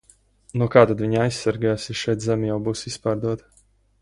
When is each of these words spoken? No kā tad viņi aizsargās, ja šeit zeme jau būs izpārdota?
No 0.61 0.67
kā 0.75 0.81
tad 0.91 1.03
viņi 1.05 1.19
aizsargās, 1.25 1.87
ja 1.91 1.97
šeit 2.01 2.27
zeme 2.29 2.51
jau 2.51 2.57
būs 2.69 2.85
izpārdota? 2.95 3.55